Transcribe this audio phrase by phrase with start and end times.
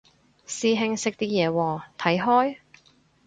[0.47, 2.57] 師兄識啲嘢喎，睇開？